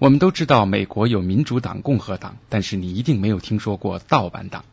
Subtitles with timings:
[0.00, 4.64] 我们都知道美国有民主党、共和党，但是你一定没有听说过盗版党。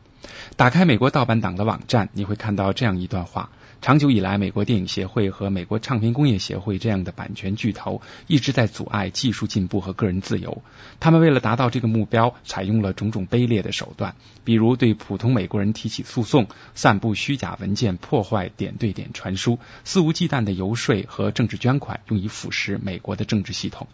[0.56, 10.64] 打开美国盗版党的网站，你会看到这样一段话：长久以来，美国电影协会和美国唱片工业协会这样的版权巨头一直在阻碍技术进步和个人自由。
[11.00, 23.88] 他们为了达到这个目标，采用了种种卑劣的手段，比如对普通美国人提起诉讼、散布虚假文件、破坏点对点传输、肆无忌惮的游说和政治捐款，用以腐蚀美国的政治系统。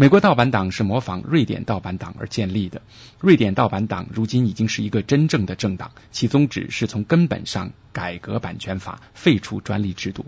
[0.00, 2.80] 美国盗版党是模仿瑞典盗版党而建立的。
[3.20, 10.24] 瑞典盗版党如今已经是一个真正的政党，其宗旨是从根本上改革版权法，废除专利制度。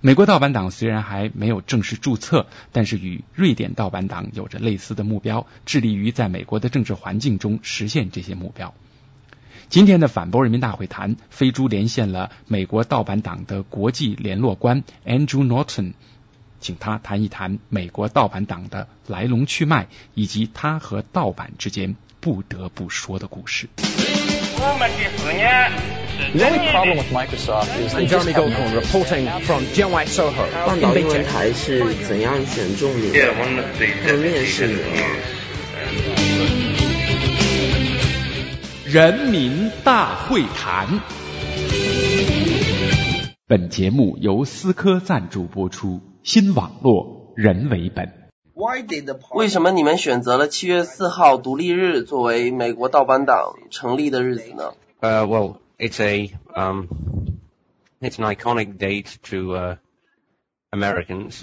[0.00, 8.74] 美国盗版党虽然还没有正式注册，但是与瑞典盗版党有着类似的目标，致力于在美国的政治环境中实现这些目标。
[9.68, 15.92] 今天的反驳人民大会谈，飞猪连线了美国盗版党的国际联络官 Andrew Norton。
[16.64, 23.68] 请他谈一谈美国盗版党的来龙去脉，以及他和盗版之间不得不说的故事。
[23.76, 23.84] The
[26.42, 29.64] only problem with Microsoft is I'm Jeremy Goldcorn reporting from
[30.06, 33.34] Soho 半岛英文台是怎样选中你的？
[34.06, 34.80] 和面试你的？
[38.90, 40.88] 人民大会谈。
[43.46, 46.00] 本节目由思科赞助播出。
[46.24, 48.30] 新网络人为本。
[49.34, 54.72] 为什么你们选择了七月四号独立日作为美国盗版党成立的日子呢？
[55.00, 56.86] 呃，Well, it's a um,
[58.00, 59.76] it's an iconic date to
[60.70, 61.42] Americans.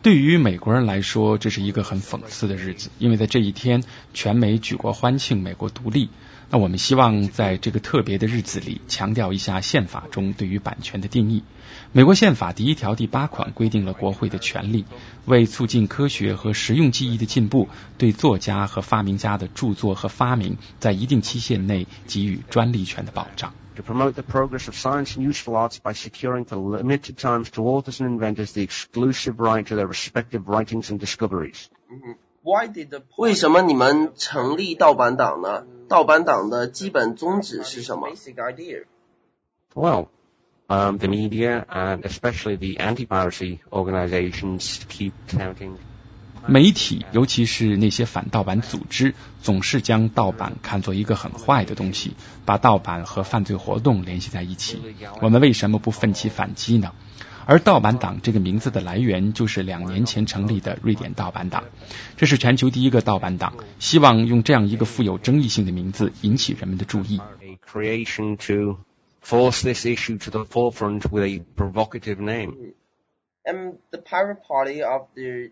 [0.00, 6.08] 对于美国人来说，这是一个很讽刺的日子，因为在这一天，全美举国欢庆美国独立。
[6.52, 11.44] 那我们希望在这个特别的日子里，强调一下宪法中对于版权的定义。
[11.92, 14.84] 美国宪法第一条第八款规定了国会的权利，
[15.26, 23.54] 为促进科学和实用技艺的进步，对作家和发明家的著作和发明在一定期限内给予专利权的保障。
[23.76, 28.00] To promote the progress of science and useful arts by securing for limited times to authors
[28.00, 31.66] and inventors the exclusive right to their respective writings and discoveries.
[32.42, 32.88] Why did?
[33.16, 35.64] 为什么你们成立盗版党呢？
[35.90, 38.10] 盗版党的基本宗旨是什么
[39.74, 40.06] ？Well,
[40.68, 45.78] um, the media and especially the anti-piracy organizations keep touting.
[46.46, 52.12] 媒体，尤其是那些反盗版组织，总是将盗版看作一个很坏的东西，
[52.44, 54.80] 把盗版和犯罪活动联系在一起。
[55.20, 56.92] 我们为什么不奋起反击呢？
[57.50, 61.64] 而盗版党这个名字的来源，就是两年前成立的瑞典盗版党。
[62.16, 67.20] 这是全球第一个盗版党，希望用这样一个富有争议性的名字引起人们的注意。
[69.20, 72.72] force this issue to the forefront with a provocative name.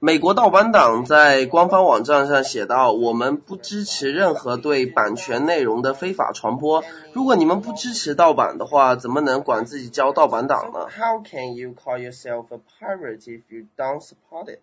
[0.00, 6.84] 美国盗版党在官方网站上写道：“我们不支持任何对版权内容的非法传播。
[7.14, 14.60] 如果你们不支持盗版的话，怎么能管自己叫盗版党呢？”How can you call yourself a pirate if you don't support it?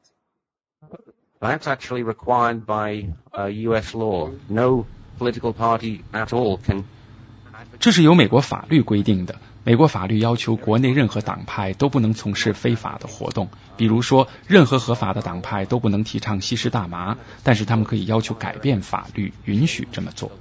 [1.39, 3.09] That's actually required by
[3.49, 3.95] U.S.
[3.95, 4.29] law.
[4.47, 4.85] No
[5.17, 6.85] political party at all can.
[7.79, 9.35] 这是由美国法律规定的。
[9.65, 20.31] 美国法律要求国内任何党派都不能从事非法的活动，比如说，任何合法的党派都不能提倡吸食大麻，但是他们可以要求改变法律，允许这么做。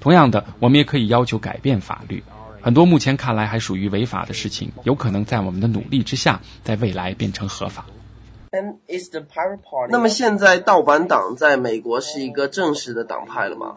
[0.00, 2.24] 同样的，我们也可以要求改变法律。
[2.60, 7.86] 很多目前看来还属于违法的事情，有可能在我们的努力之下，在未来变成合法。
[9.90, 13.76] 那么现在盗版党在美国是一个正式的党派了吗？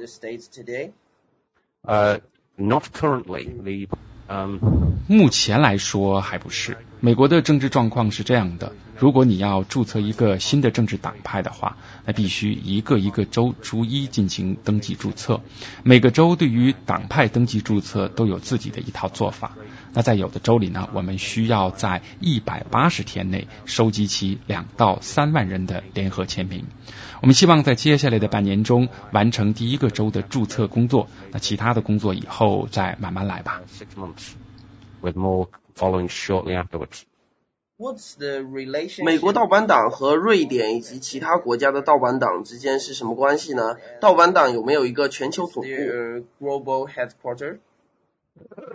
[1.83, 2.19] 呃。
[2.57, 3.49] Not currently.
[3.49, 3.89] The
[4.27, 6.77] 嗯目前来说还不是。
[7.05, 15.41] 美国的政治状况是这样的：如果你要注册一个新的政治党派的话，那必须一个一个州逐一进行登记注册。
[15.83, 19.51] 每个州对于党派登记注册都有自己的一套做法。
[19.93, 26.65] 那在有的州里呢，我们需要在一百八十天内收集齐两到三万人的联合签名。
[27.21, 33.61] 我们希望在接下来的半年中完成第一个州的注册工作，那其他的工作以后再慢慢来吧。
[39.04, 43.76] 美国盗版党和瑞典以及其他国家的盗版党之间是什么关系呢？
[44.00, 45.68] 盗版党有没有一个全球总部？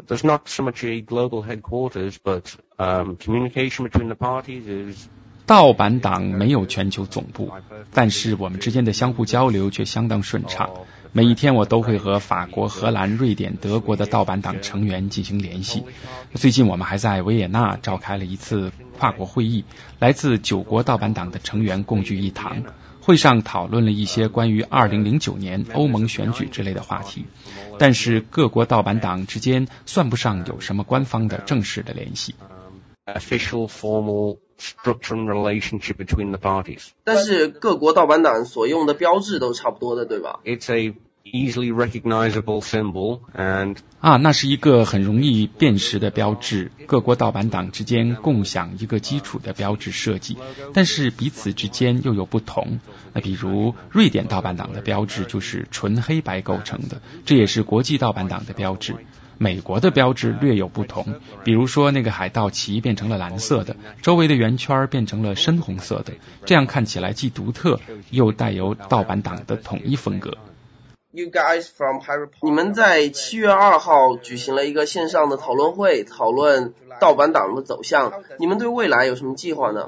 [0.07, 5.07] There's not so much a global headquarters, but um, communication between the parties is.
[5.47, 7.51] 盗版党没有全球总部，
[7.94, 10.88] 但是我们之间的相互交流却相当顺畅。
[11.12, 15.82] 每一天我都会和法国、荷兰、瑞典、德国的盗版党成员进行联系。
[16.34, 19.64] 最近我们还在维也纳召开了一次跨国会议，
[19.98, 22.62] 来自九国盗版党的成员共聚一堂。
[23.02, 27.24] 会上讨论了一些关于2009年欧盟选举之类的话题，
[27.78, 32.34] 但是各国盗版党之间算不上有什么官方的正式的联系。
[33.06, 36.90] Official formal structure and relationship between the parties.
[37.04, 46.72] 但是各国盗版党所用的标志都差不多的，对吧？It's a easily recognizable symbol and 啊，那是一个很容易辨识的标志。
[46.86, 50.38] 各国盗版党之间共享一个基础的标志设计，
[50.72, 52.80] 但是彼此之间又有不同。
[53.12, 58.96] 那比如瑞典盗版党的标志就是纯黑白构成的，这也是国际盗版党的标志。
[59.42, 61.14] 美国的标志略有不同，
[61.44, 66.12] 比如说那个海盗旗变成了蓝色的，周围的圆圈变成了深红色的，
[66.44, 70.37] 这样看起来既独特又带有盗版党的统一风格。
[71.12, 72.02] You guys from
[72.42, 78.12] 你们在七月二号举行了一个线上的讨论会，讨论盗版党的走向。
[78.38, 79.85] 你们对未来有什么计划呢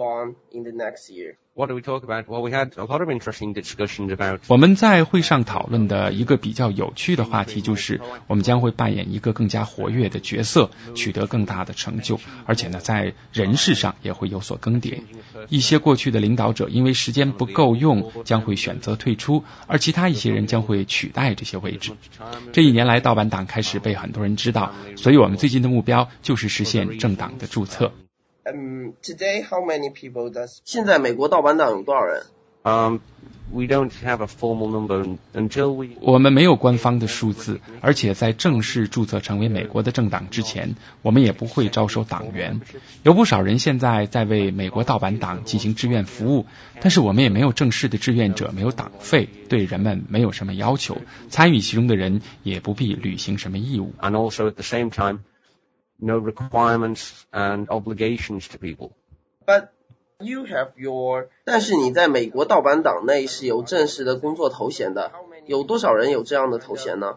[0.51, 2.25] ？In the next year，what do we talk about?
[2.27, 15.01] Well, we had a lot of interesting discussions about 我们在会上讨论的一个比较有趣的话题就是，我们将会扮演一个更加活跃的角色，取得更大的成就，而且呢，在人事上也会有所更迭。
[15.49, 21.93] 一些过去的领导者因为时间不够用，将会选择退出，而其他一些人将会取代这些位置。
[22.53, 27.91] 这一年来，盗版党开始被很多人知道，所以我们最近的目标就是实现政党的注册。
[28.45, 30.59] 嗯、t o d a y how many people does？
[30.65, 32.27] 现在美国盗版党有多少人
[32.63, 32.99] ？um
[33.53, 42.61] we don't have a formal number until we 我们没有官方的数字，而且在正式注册成为美国的政党之前，我们也不会招收党员。
[43.03, 46.47] 有不少人现在在为美国盗版党进行志愿服务，
[46.81, 50.97] 但是我们也没有正式的志愿者，没有党费，对人们没有什么要求，
[51.29, 53.93] 参与其中的人也不必履行什么义务。
[54.01, 55.21] and also at the same time
[56.03, 58.91] no requirements and obligations to people.
[59.47, 59.69] But
[60.19, 65.13] you have your，但是你在美国盗版党内是有正式的工作头衔的，
[65.47, 67.17] 有多少人有这样的头衔呢？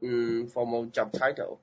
[0.00, 1.58] 嗯，formal job title。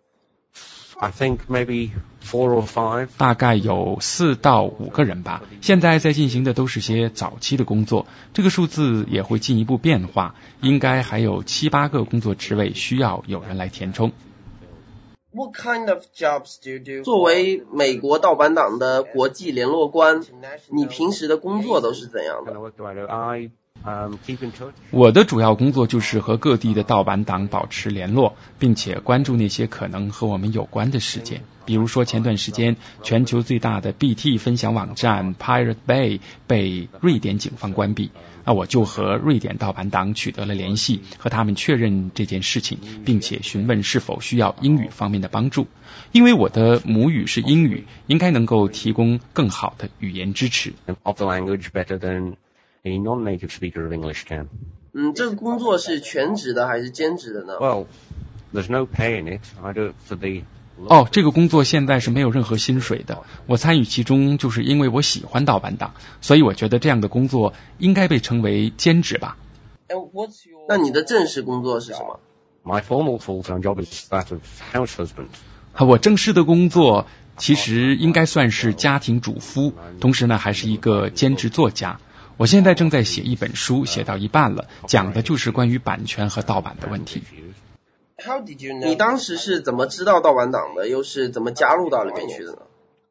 [1.00, 1.92] I think maybe
[2.24, 3.08] four or five.
[3.18, 5.42] 大概有四到五个人吧。
[5.62, 14.12] 现在在进行的都是些早期的工作，这个数字也会进一步变化，应该还有七八个工作职位需要有人来填充。
[15.34, 17.04] What kind of jobs do you do？
[17.04, 20.22] 作为美国盗版党的国际联络官，
[20.70, 23.08] 你平时的工作都是怎样 Kind 的
[23.86, 24.16] um.
[24.92, 31.44] 我的主要工作就是和各地的盗版党保持联络，并且关注那些可能和我们有关的事件。
[31.66, 38.12] 比如说，前段时间全球最大的 BT 分享网站 Pirate Bay 被瑞典警方关闭，
[38.44, 45.68] 那我就和瑞典盗版党取得了联系，和他们确认这件事情，并且询问是否需要英语方面的帮助。
[46.12, 50.74] 因为我的母语是英语，应该能够提供更好的语言支持。
[51.04, 52.34] of the language better than
[52.84, 54.48] a non-native speaker of English can.
[54.94, 57.86] 嗯，这个工作是全职的还是兼职的呢？Well,
[58.54, 59.42] there's no pay in it.
[59.62, 60.44] I do it for the
[60.88, 63.24] 哦，这个工作现在是没有任何薪水的。
[63.46, 69.38] 我参与其中，就是因为我喜欢盗版党，所以我觉得这样的工作应该被称为兼职吧。
[70.68, 72.20] 那你的正式工作是什么
[72.64, 74.42] ？my formal full-time job is that of
[74.74, 75.28] house husband.
[75.78, 77.06] 我正式的工作
[77.38, 82.00] 其实应该算是家庭主夫，同时呢还是一个兼职作家。
[82.38, 87.22] 我现在正在写一本书，写到一半了，讲的就是关于版权和盗版的问题。
[88.18, 88.86] How did you know？
[88.86, 90.88] 你当时是怎么知道盗版党的？
[90.88, 92.60] 又是怎么加入到里面去的呢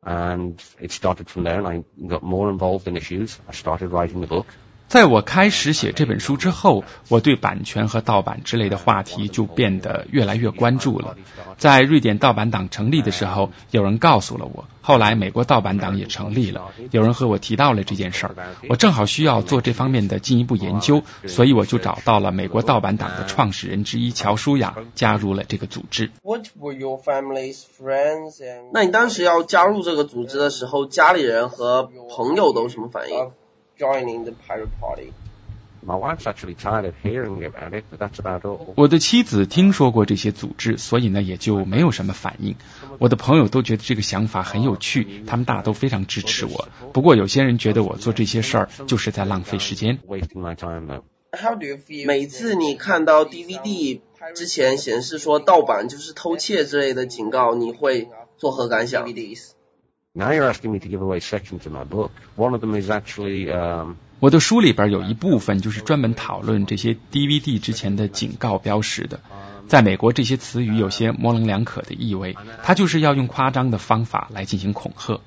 [0.02, 3.34] ？And it started from there and I got more involved in issues.
[3.46, 4.46] I started writing the book.
[4.90, 11.16] 在我开始写这本书之后，我对版权和盗版之类的话题就变得越来越关注了。
[11.58, 18.34] 在瑞典盗版党成立的时候，有人告诉了我，后来美国盗版党也成立了，有人和我提到了这件事儿，
[18.68, 26.10] 我正好需要做这方面的进一步研究，所以我就找到了美国盗版党的创始人之一乔舒雅，加入了这个组织。
[26.24, 28.42] What were your family's friends
[28.74, 33.30] 那你当时要加入这个组织的时候，家里人和朋友都什么反应
[33.80, 35.12] ？Joining the pirate party。
[35.82, 38.74] My wife's actually tired of hearing about it, but that's about all.
[38.76, 42.56] 我的妻子听说过这些组织，所以呢也就没有什么反应。
[42.98, 46.68] 我的朋友都觉得这个想法很有趣，他们大都非常支持我。
[46.92, 49.98] 不过有些人觉得我做这些事儿就是在浪费时间。
[50.06, 51.00] Wasting my time.
[51.32, 52.06] How do you feel？
[52.06, 54.02] 每次你看到 DVD
[54.34, 59.52] 之前显示说盗版就是偷窃之类的警告，你会作何感想？DVDs。
[60.12, 62.10] Now you're asking me to give away sections of my book.
[62.36, 69.20] One of them is actually um, 我的书里边有一部分就是专门讨论这些 DVD 之前的警告标识的。
[69.68, 75.20] 在美国，这些词语有些模棱两可的意味，它就是要用夸张的方法来进行恐吓。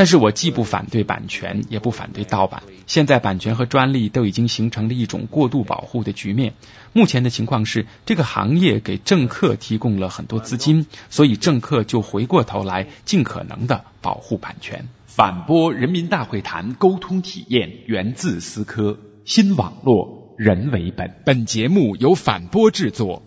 [0.00, 2.62] 但是我既不反对版权，也不反对盗版。
[2.86, 6.54] 现在版权和专利都已经形成了一种过度保护的局面。
[6.94, 14.88] 目前的情况是，这个行业给政客提供了很多资金，所以政客就回过头来尽可能的保护版权。
[15.04, 21.20] 反播人民大会谈沟通体验源自思科，新网络人为本。
[21.26, 23.22] 本节目由反播制作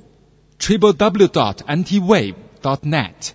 [0.58, 3.34] ，triple w dot antiwave dot net。